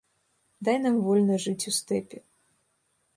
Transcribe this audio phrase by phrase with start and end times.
[0.69, 2.17] Дай нам вольна жыць у стэпе.